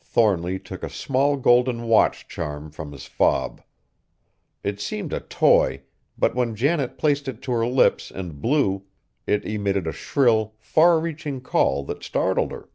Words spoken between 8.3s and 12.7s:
blew, it emitted a shrill, far reaching call that startled her.